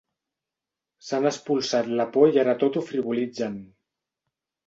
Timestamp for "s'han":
1.09-1.29